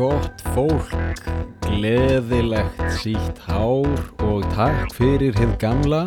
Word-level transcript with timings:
Gott 0.00 0.40
fólk, 0.54 0.94
gleðilegt 1.60 2.78
sítt 2.96 3.36
hár 3.44 3.98
og 4.24 4.46
takk 4.54 4.94
fyrir 4.96 5.34
hið 5.36 5.50
gamla. 5.60 5.98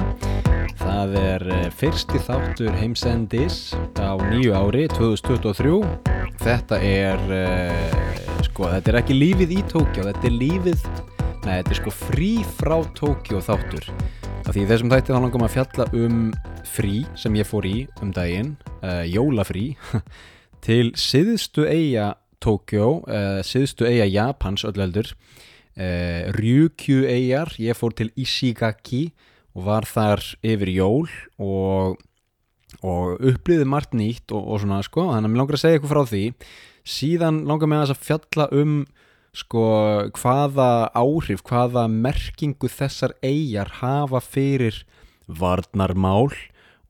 Það 0.79 1.13
er 1.19 1.45
eh, 1.53 1.67
fyrsti 1.69 2.21
þáttur 2.25 2.73
heimsendis 2.79 3.59
á 4.01 4.17
nýju 4.17 4.55
ári 4.57 4.87
2023. 4.95 5.75
Þetta 6.41 6.79
er, 6.81 7.21
uh, 7.37 8.41
sko, 8.47 8.65
þetta 8.71 8.95
er 8.95 8.97
ekki 9.03 9.19
lífið 9.19 9.53
í 9.59 9.61
Tókjá, 9.69 10.07
þetta 10.09 10.25
er 10.31 10.35
lífið, 10.39 10.89
nei, 11.45 11.53
þetta 11.59 11.75
er 11.75 11.81
sko 11.83 11.95
frí 11.99 12.31
frá 12.57 12.79
Tókjó 12.97 13.43
þáttur. 13.45 13.91
Af 14.41 14.55
því 14.55 14.65
þessum 14.73 14.95
þætti 14.95 15.13
þá 15.13 15.19
langum 15.19 15.45
að 15.45 15.53
fjalla 15.59 15.89
um 16.01 16.25
frí 16.65 17.03
sem 17.13 17.37
ég 17.37 17.45
fór 17.45 17.69
í 17.69 17.77
um 18.01 18.09
daginn, 18.17 18.55
uh, 18.81 19.05
jólafrí, 19.05 19.75
til 20.65 20.89
siðstu 20.97 21.69
eiga 21.69 22.15
Tókjó, 22.43 22.87
uh, 23.07 23.39
siðstu 23.45 23.87
eiga 23.87 24.07
Japans 24.09 24.65
öll 24.67 24.81
heldur, 24.81 25.13
uh, 25.77 26.31
Ryukyu 26.35 27.05
eigar, 27.07 27.53
ég 27.61 27.77
fór 27.79 27.95
til 27.95 28.11
Ishigaki 28.19 29.05
og 29.53 29.67
var 29.69 29.87
þar 29.87 30.23
yfir 30.43 30.73
jól 30.73 31.07
og, 31.39 32.01
og 32.81 33.23
upplýði 33.23 33.67
margt 33.69 33.95
nýtt 33.95 34.33
og, 34.33 34.43
og 34.43 34.63
svona 34.63 34.81
sko, 34.85 35.07
þannig 35.13 35.29
að 35.29 35.33
mér 35.33 35.43
langar 35.43 35.59
að 35.59 35.63
segja 35.63 35.79
eitthvað 35.79 35.95
frá 35.95 36.11
því. 36.11 36.23
Síðan 36.83 37.43
langar 37.47 37.71
mér 37.71 37.85
að 37.87 38.03
fjalla 38.03 38.49
um 38.51 38.77
sko 39.33 39.65
hvaða 40.13 40.69
áhrif, 40.93 41.41
hvaða 41.47 41.87
merkingu 41.89 42.69
þessar 42.69 43.15
eigjar 43.25 43.71
hafa 43.79 44.21
fyrir 44.21 44.83
varnarmál 45.27 46.33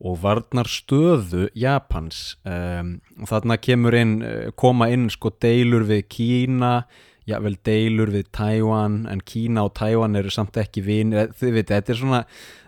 og 0.04 0.18
varnarstöðu 0.20 1.48
Japans. 1.56 2.36
Um, 2.44 2.98
og 3.22 3.30
þarna 3.30 3.56
kemur 3.56 3.96
inn, 3.96 4.18
koma 4.60 4.90
inn 4.92 5.08
sko 5.12 5.32
deilur 5.40 5.86
við 5.88 6.04
Kína 6.12 6.76
já 7.24 7.38
vel 7.40 7.56
deilur 7.64 8.12
við 8.12 8.28
Tæwan 8.36 9.04
en 9.08 9.22
Kína 9.24 9.64
og 9.64 9.74
Tæwan 9.78 10.16
eru 10.18 10.32
samt 10.32 10.58
ekki 10.60 10.84
vin 10.84 11.14
þið 11.14 11.56
veit, 11.56 11.72
þetta 11.72 11.94
er 11.94 12.00
svona 12.00 12.20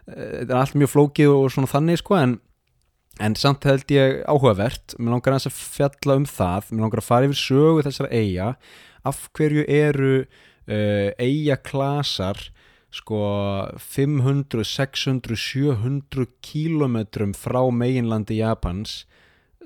þetta 0.07 0.49
er 0.49 0.59
allt 0.61 0.77
mjög 0.79 0.93
flókið 0.95 1.33
og 1.35 1.47
svona 1.53 1.71
þannig 1.71 2.01
sko 2.01 2.19
en, 2.19 2.35
en 3.21 3.37
samt 3.39 3.67
held 3.69 3.93
ég 3.93 4.23
áhugavert. 4.31 4.97
Mér 4.99 5.17
langar 5.17 5.37
að 5.37 5.49
fjalla 5.53 6.19
um 6.21 6.27
það. 6.31 6.71
Mér 6.73 6.87
langar 6.87 7.03
að 7.03 7.09
fara 7.09 7.29
yfir 7.29 7.43
sögu 7.43 7.87
þessara 7.87 8.13
eiga 8.13 8.51
af 9.07 9.27
hverju 9.37 9.67
eru 9.71 10.13
uh, 10.25 11.11
eijaklasar 11.21 12.49
sko 12.97 13.21
500, 13.83 14.65
600, 14.65 15.37
700 15.37 16.27
kílometrum 16.45 17.35
frá 17.37 17.61
meginlandi 17.71 18.41
Japans 18.41 19.05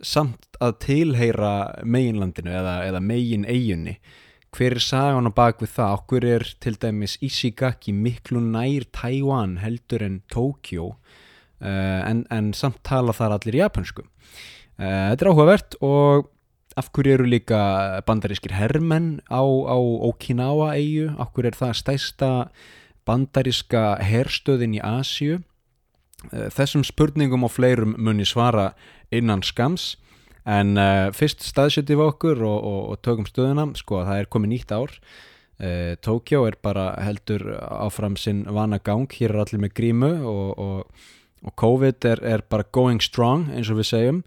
samt 0.03 0.49
að 0.61 0.79
tilheyra 0.85 1.53
meginlandinu 1.85 2.53
eða, 2.57 2.81
eða 2.89 3.01
megin 3.05 3.47
eiginni 3.49 3.99
hver 4.57 4.75
er 4.75 4.83
sagan 4.83 5.31
á 5.31 5.33
bakvið 5.35 5.75
það? 5.77 5.93
Okkur 6.01 6.27
er 6.27 6.45
til 6.63 6.75
dæmis 6.83 7.17
Ishigaki 7.23 7.93
miklu 7.95 8.41
nær 8.43 8.87
Taiwan 8.91 9.59
heldur 9.63 10.03
en 10.03 10.21
Tokyo? 10.33 10.95
Uh, 11.61 12.01
en, 12.09 12.25
en 12.33 12.55
samt 12.57 12.81
tala 12.89 13.13
þar 13.13 13.37
allir 13.37 13.59
japansku 13.61 14.01
uh, 14.01 15.11
þetta 15.13 15.27
er 15.27 15.29
áhugavert 15.29 15.75
og 15.85 16.31
af 16.81 16.89
hverju 16.95 17.19
eru 17.19 17.27
líka 17.29 17.61
bandarískir 18.09 18.55
hermenn 18.57 19.19
á, 19.29 19.45
á 19.45 19.77
Okinawa 20.09 20.71
eigu, 20.79 21.11
hverju 21.21 21.51
er 21.51 21.59
það 21.59 21.75
stæsta 21.83 22.31
bandaríska 23.11 23.85
herstöðin 24.07 24.79
í 24.79 24.85
Asju 24.87 25.43
þessum 26.29 26.85
spurningum 26.85 27.47
og 27.47 27.55
fleirum 27.55 27.95
muni 27.99 28.27
svara 28.29 28.71
innan 29.15 29.43
skams 29.47 29.95
en 30.49 30.77
uh, 30.81 31.11
fyrst 31.15 31.45
staðsjöti 31.45 31.97
við 31.97 32.11
okkur 32.11 32.43
og, 32.47 32.59
og, 32.65 32.81
og 32.93 33.01
tökum 33.05 33.29
stöðuna. 33.29 33.69
Sko 33.79 34.03
það 34.07 34.23
er 34.23 34.31
komið 34.33 34.53
nýtt 34.55 34.75
ár. 34.75 34.95
Uh, 35.61 35.95
Tókjó 36.01 36.47
er 36.49 36.57
bara 36.63 36.91
heldur 37.05 37.45
áfram 37.61 38.17
sinn 38.21 38.47
vana 38.49 38.81
gang, 38.83 39.11
hér 39.13 39.35
er 39.35 39.43
allir 39.45 39.65
með 39.67 39.75
grímu 39.77 40.13
og, 40.29 40.85
og 41.45 41.57
COVID 41.61 42.09
er, 42.09 42.23
er 42.25 42.45
bara 42.49 42.69
going 42.73 43.01
strong 43.05 43.51
eins 43.55 43.73
og 43.73 43.81
við 43.81 43.91
segjum. 43.93 44.23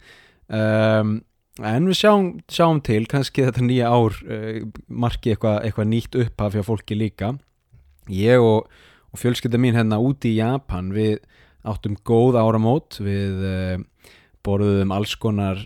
Um, 0.53 1.15
en 1.61 1.89
við 1.89 1.99
sjáum, 2.03 2.29
sjáum 2.49 2.81
til. 2.85 3.03
Kannski 3.09 3.47
þetta 3.47 3.65
nýja 3.65 3.89
ár 3.93 4.19
uh, 4.25 4.61
marki 4.89 5.33
eitthvað 5.33 5.63
eitthva 5.65 5.89
nýtt 5.89 6.21
upphaf 6.21 6.57
hjá 6.57 6.65
fólki 6.69 6.97
líka 6.97 7.33
ég 8.11 8.41
og, 8.41 8.69
og 9.13 9.21
fjölskylda 9.21 9.59
mín 9.61 9.77
hérna 9.77 9.99
úti 10.01 10.33
í 10.33 10.39
Japan 10.39 10.91
við 10.95 11.21
áttum 11.63 11.95
góð 12.05 12.37
áramót 12.41 12.99
við 13.03 13.43
uh, 13.47 13.75
borðum 14.43 14.91
alls 14.95 15.15
konar 15.15 15.61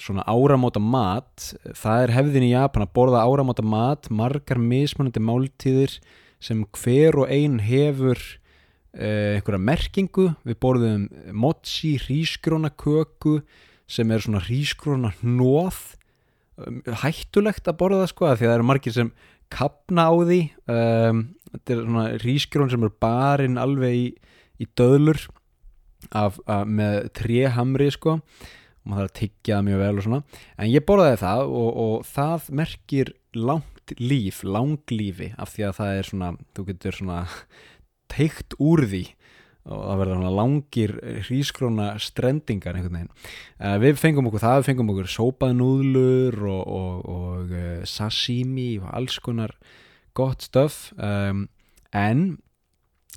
svona 0.00 0.24
áramóta 0.26 0.80
mat. 0.82 1.52
Það 1.76 2.04
er 2.04 2.14
hefðin 2.16 2.46
í 2.48 2.54
Japan 2.54 2.86
að 2.86 2.94
borða 2.96 3.24
áramóta 3.24 3.64
mat 3.64 4.08
margar 4.10 4.60
mismunandi 4.60 5.22
máltíðir 5.22 5.98
sem 6.42 6.64
hver 6.76 7.20
og 7.22 7.30
ein 7.32 7.60
hefur 7.64 8.18
uh, 8.18 9.36
einhverja 9.36 9.60
merkingu. 9.60 10.30
Við 10.44 10.60
borðum 10.64 11.06
mochi 11.32 11.94
hrísgróna 12.00 12.72
köku 12.72 13.42
sem 13.90 14.10
er 14.10 14.24
svona 14.24 14.42
hrísgróna 14.44 15.12
hnóð 15.20 15.82
hættulegt 17.02 17.68
að 17.68 17.78
borða 17.80 18.04
það 18.04 18.10
sko 18.12 18.26
því 18.26 18.34
að 18.34 18.42
það 18.44 18.56
eru 18.56 18.66
margir 18.68 18.94
sem 18.94 19.08
kapna 19.54 20.08
á 20.10 20.14
því. 20.18 20.40
Um, 20.70 21.22
þetta 21.52 21.74
er 21.74 21.84
svona 21.84 22.04
hrísgrón 22.18 22.72
sem 22.72 22.86
er 22.86 22.94
barinn 23.02 23.60
alveg 23.60 23.96
í, 23.96 24.06
í 24.60 24.68
döðlur 24.78 25.22
af, 26.10 26.40
af, 26.44 26.66
með 26.66 27.10
tréhamri 27.16 27.90
sko. 27.94 28.18
Og 28.84 28.90
maður 28.90 29.04
þarf 29.04 29.12
að 29.12 29.20
tyggja 29.20 29.58
það 29.58 29.68
mjög 29.68 29.84
vel 29.84 29.92
og 29.94 30.06
svona. 30.08 30.22
En 30.58 30.72
ég 30.72 30.86
borðaði 30.88 31.20
það 31.22 31.44
og, 31.60 31.70
og 31.84 32.08
það 32.10 32.50
merkir 32.62 33.14
langt 33.34 33.94
líf 34.00 34.40
langlífi 34.46 35.34
af 35.40 35.54
því 35.54 35.66
að 35.68 35.76
það 35.78 35.98
er 35.98 36.08
svona 36.08 36.30
þú 36.56 36.66
getur 36.70 36.98
svona 36.98 37.18
teikt 38.14 38.56
úr 38.62 38.84
því 38.88 39.04
og 39.64 39.80
það 39.80 40.00
verður 40.02 40.34
langir 40.38 40.94
hrísgróna 41.24 41.86
strendingar 42.02 42.76
einhvern 42.76 42.98
veginn. 42.98 43.12
Uh, 43.58 43.76
við 43.82 44.00
fengum 44.00 44.28
okkur 44.28 44.44
það, 44.44 44.58
við 44.60 44.68
fengum 44.70 44.92
okkur 44.94 45.12
sópaðnúðlur 45.14 46.38
og, 46.50 46.64
og, 46.80 47.06
og 47.14 47.54
uh, 47.54 47.86
sashimi 47.88 48.74
og 48.82 48.90
alls 48.92 49.16
konar 49.24 49.56
gott 50.14 50.44
stöf 50.46 50.92
um, 50.98 51.46
en 51.96 52.26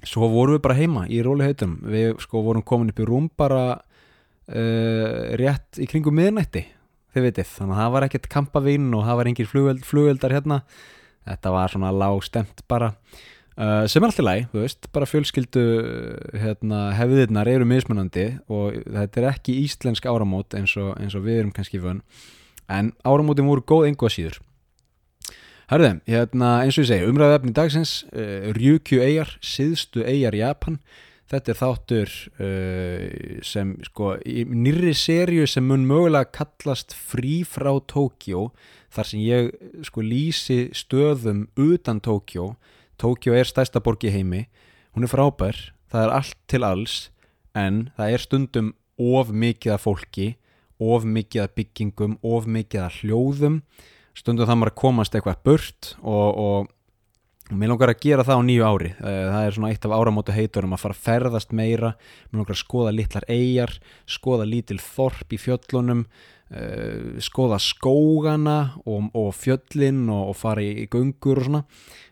svo 0.08 0.30
vorum 0.32 0.56
við 0.56 0.64
bara 0.64 0.78
heima 0.78 1.04
í 1.10 1.20
róli 1.26 1.46
heitum 1.46 1.78
við 1.86 2.16
sko 2.24 2.42
vorum 2.46 2.66
komin 2.66 2.94
upp 2.94 3.02
í 3.02 3.06
rúm 3.06 3.28
bara 3.38 3.62
uh, 3.76 5.14
rétt 5.38 5.82
í 5.82 5.90
kringum 5.90 6.18
miðnætti 6.18 6.68
þið 7.18 7.26
veitir, 7.26 7.50
þannig 7.50 7.76
að 7.76 7.82
það 7.82 7.94
var 7.96 8.06
ekkert 8.08 8.30
kampavinn 8.32 8.88
og 8.94 9.06
það 9.08 9.20
var 9.20 9.30
engir 9.32 9.50
flugöld, 9.50 9.84
flugöldar 9.88 10.36
hérna. 10.36 10.62
Þetta 11.28 11.54
var 11.56 11.74
svona 11.74 11.92
lág 11.96 12.22
stemt 12.24 12.64
bara 12.72 12.94
Uh, 13.58 13.88
sem 13.90 14.04
er 14.04 14.12
alltaf 14.12 14.22
læg, 14.22 14.44
þú 14.52 14.60
veist, 14.62 14.88
bara 14.94 15.08
fjölskyldu 15.10 15.62
hérna, 16.38 16.92
hefðirnar 16.94 17.50
eru 17.50 17.66
mismunandi 17.66 18.28
og 18.54 18.76
þetta 18.86 19.24
er 19.24 19.26
ekki 19.32 19.56
íslensk 19.64 20.06
áramót 20.06 20.54
eins 20.54 20.76
og, 20.78 20.92
eins 21.02 21.16
og 21.18 21.26
við 21.26 21.40
erum 21.40 21.56
kannski 21.56 21.82
vönn 21.82 22.04
en 22.70 22.92
áramótin 23.02 23.50
voru 23.50 23.64
góð 23.66 23.88
einhvað 23.88 24.14
síður. 24.14 24.38
Hörðum, 25.72 26.04
hérna, 26.06 26.52
eins 26.68 26.78
og 26.78 26.86
ég 26.86 26.92
segi, 26.92 27.10
umræðafni 27.10 27.56
dagsins 27.58 27.96
uh, 28.14 28.54
Ryukyu 28.56 29.02
eigar, 29.04 29.34
síðstu 29.42 30.06
eigar 30.06 30.38
Japan. 30.38 30.78
Þetta 31.28 31.52
er 31.52 31.60
þáttur 31.60 32.14
uh, 32.38 33.42
sem 33.44 33.74
sko 33.90 34.14
nýri 34.24 34.94
sériu 34.96 35.50
sem 35.50 35.66
mun 35.66 35.90
mögulega 35.90 36.30
kallast 36.44 36.94
frí 36.96 37.42
frá 37.42 37.74
Tókjó 37.84 38.52
þar 38.96 39.10
sem 39.10 39.26
ég 39.26 39.50
sko 39.90 40.06
lýsi 40.06 40.62
stöðum 40.78 41.48
utan 41.60 42.00
Tókjó 42.06 42.54
Tókjó 42.98 43.36
er 43.38 43.48
stærsta 43.48 43.82
borg 43.84 44.04
í 44.08 44.14
heimi 44.14 44.48
hún 44.98 45.06
er 45.06 45.12
frábær, 45.12 45.58
það 45.92 46.04
er 46.04 46.16
allt 46.18 46.38
til 46.50 46.64
alls 46.66 46.96
en 47.58 47.88
það 47.98 48.14
er 48.14 48.24
stundum 48.24 48.72
of 48.98 49.30
mikið 49.30 49.76
af 49.76 49.84
fólki 49.86 50.32
of 50.82 51.06
mikið 51.06 51.44
af 51.44 51.54
byggingum, 51.58 52.18
of 52.26 52.48
mikið 52.50 52.84
af 52.86 52.98
hljóðum. 53.02 53.62
Stundum 54.18 54.50
það 54.50 54.60
maður 54.60 54.74
að 54.74 54.82
komast 54.82 55.16
eitthvað 55.18 55.44
burt 55.46 55.92
og, 56.02 56.38
og, 56.38 56.70
og 57.50 57.58
mér 57.58 57.72
langar 57.74 57.94
að 57.94 58.02
gera 58.06 58.26
það 58.26 58.42
á 58.42 58.48
nýju 58.48 58.66
ári. 58.68 58.94
Það 59.02 59.42
er 59.42 59.58
svona 59.58 59.72
eitt 59.74 59.86
af 59.86 59.96
áramótu 59.98 60.38
heiturum 60.38 60.74
að 60.78 60.84
fara 60.86 60.98
að 60.98 61.04
ferðast 61.08 61.54
meira. 61.58 61.94
Mér 62.30 62.42
langar 62.42 62.58
að 62.58 62.64
skoða 62.64 62.96
litlar 62.96 63.30
eigjar 63.30 63.78
skoða 64.18 64.50
lítil 64.50 64.82
þorp 64.82 65.38
í 65.38 65.42
fjöllunum 65.46 66.08
Uh, 66.48 67.18
skoða 67.20 67.58
skógana 67.60 68.78
og, 68.88 69.10
og 69.20 69.34
fjöllin 69.36 70.06
og 70.08 70.30
fara 70.40 70.62
í, 70.64 70.70
í 70.80 70.88
gungur 70.88 71.42
og 71.42 71.44
svona 71.44 71.60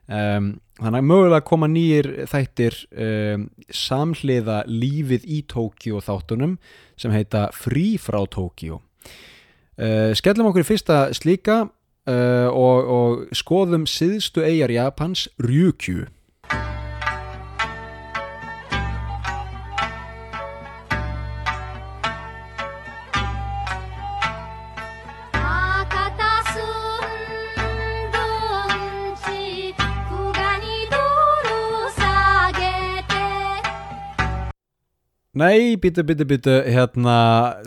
um, 0.07 0.49
þannig 0.79 0.99
að 0.99 1.07
mögulega 1.09 1.45
koma 1.47 1.69
nýjir 1.71 2.09
þættir 2.31 2.79
um, 2.91 3.47
samhliða 3.69 4.63
lífið 4.69 5.27
í 5.27 5.41
Tókíu 5.51 6.01
þáttunum 6.03 6.57
sem 6.99 7.13
heita 7.15 7.47
Frí 7.55 7.95
frá 8.01 8.21
Tókíu 8.29 8.79
uh, 8.79 10.11
skellum 10.17 10.51
okkur 10.51 10.65
í 10.65 10.69
fyrsta 10.69 10.99
slíka 11.15 11.61
uh, 11.65 12.49
og, 12.49 12.91
og 12.97 13.37
skoðum 13.37 13.87
síðstu 13.89 14.45
eigjar 14.45 14.73
Japans 14.75 15.27
Ryukyu 15.41 16.09
Nei, 35.35 35.75
byttu, 35.75 36.05
byttu, 36.07 36.23
byttu, 36.29 36.51
hérna, 36.71 37.15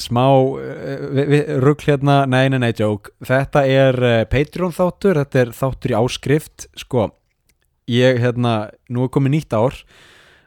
smá 0.00 0.22
uh, 0.32 1.58
rugg 1.60 1.82
hérna, 1.84 2.22
nei, 2.24 2.46
nei, 2.48 2.62
nei, 2.62 2.70
joke. 2.72 3.12
Þetta 3.28 3.64
er 3.68 3.98
uh, 4.00 4.20
Patreon 4.24 4.72
þáttur, 4.72 5.20
þetta 5.20 5.42
er 5.42 5.52
þáttur 5.52 5.92
í 5.92 5.96
áskrift, 5.98 6.64
sko, 6.80 7.10
ég, 7.92 8.22
hérna, 8.24 8.54
nú 8.88 9.04
er 9.04 9.12
komið 9.12 9.34
nýtt 9.34 9.58
ár, 9.58 9.76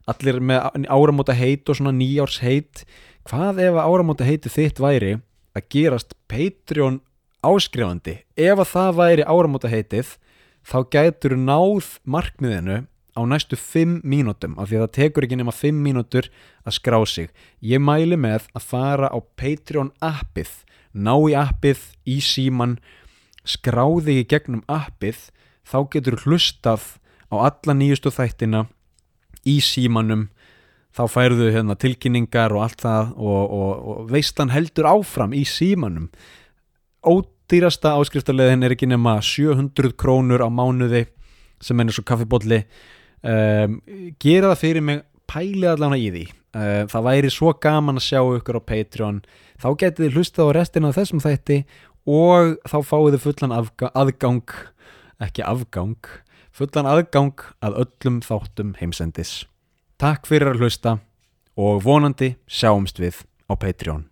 allir 0.10 0.42
með 0.42 0.90
áramóta 0.90 1.38
heit 1.38 1.70
og 1.70 1.78
svona 1.78 1.94
nýjárs 1.94 2.40
heit, 2.42 2.82
hvað 3.30 3.62
ef 3.68 3.78
áramóta 3.86 4.26
heiti 4.26 4.50
þitt 4.50 4.82
væri 4.82 5.20
að 5.54 5.70
gerast 5.78 6.18
Patreon 6.26 7.04
áskrifandi? 7.46 8.18
Ef 8.34 8.66
að 8.66 8.72
það 8.74 8.98
væri 8.98 9.30
áramóta 9.30 9.70
heitið, 9.70 10.16
þá 10.66 10.78
gætur 10.98 11.38
náð 11.38 12.00
markmiðinu 12.02 12.82
á 13.12 13.22
næstu 13.28 13.58
5 13.60 14.02
mínútum 14.08 14.56
af 14.60 14.70
því 14.70 14.78
að 14.78 14.84
það 14.86 14.96
tekur 14.98 15.26
ekki 15.28 15.40
nema 15.40 15.54
5 15.56 15.84
mínútur 15.84 16.30
að 16.64 16.76
skrá 16.78 17.00
sig. 17.06 17.30
Ég 17.60 17.84
mæli 17.84 18.16
með 18.16 18.48
að 18.56 18.68
fara 18.72 19.12
á 19.12 19.20
Patreon 19.36 19.92
appið, 20.00 20.52
ná 20.94 21.16
í 21.28 21.36
appið 21.36 21.84
í 22.08 22.20
síman, 22.24 22.78
skráði 23.44 24.22
í 24.22 24.28
gegnum 24.28 24.64
appið, 24.72 25.30
þá 25.68 25.78
getur 25.92 26.20
hlustað 26.24 26.98
á 27.32 27.36
alla 27.48 27.76
nýjustu 27.76 28.12
þættina 28.14 28.68
í 29.48 29.60
símanum, 29.64 30.30
þá 30.96 31.04
færðu 31.12 31.52
hérna, 31.52 31.76
tilkynningar 31.80 32.54
og 32.56 32.66
allt 32.68 32.84
það 32.84 33.14
og, 33.16 33.44
og, 33.56 33.72
og 33.92 34.10
veistan 34.12 34.52
heldur 34.52 34.88
áfram 34.88 35.36
í 35.36 35.44
símanum. 35.48 36.10
Ódýrasta 37.04 37.96
áskriftarleðin 38.00 38.68
er 38.68 38.76
ekki 38.76 38.88
nema 38.88 39.18
700 39.24 39.96
krónur 40.00 40.44
á 40.44 40.50
mánuði 40.52 41.08
sem 41.62 41.80
er 41.80 41.90
eins 41.90 42.00
og 42.02 42.08
kaffibólli 42.10 42.64
um, 43.24 43.80
gera 44.22 44.52
það 44.52 44.62
fyrir 44.64 44.86
mig 44.88 45.04
pæli 45.32 45.68
allavega 45.70 46.02
í 46.02 46.12
því. 46.16 46.26
Uh, 46.52 46.84
það 46.92 47.08
væri 47.08 47.32
svo 47.32 47.54
gaman 47.64 48.02
að 48.02 48.08
sjá 48.10 48.20
ykkur 48.22 48.60
á 48.60 48.68
Patreon. 48.74 49.22
Þá 49.62 49.70
getið 49.84 50.06
þið 50.06 50.18
hlustað 50.18 50.52
á 50.52 50.56
restina 50.58 50.92
af 50.92 51.00
þessum 51.00 51.24
þætti 51.24 51.62
og 52.10 52.58
þá 52.68 52.78
fáið 52.82 53.16
þið 53.16 53.24
fullan 53.28 53.56
aðgang 53.94 54.58
ekki 55.22 55.46
afgang 55.46 56.12
fullan 56.52 56.90
aðgang 56.90 57.46
að 57.64 57.80
öllum 57.86 58.20
þáttum 58.26 58.76
heimsendis. 58.82 59.46
Takk 60.02 60.28
fyrir 60.28 60.52
að 60.52 60.66
hlusta 60.66 60.98
og 61.60 61.84
vonandi 61.86 62.36
sjáumst 62.50 63.00
við 63.02 63.24
á 63.48 63.54
Patreon 63.56 64.11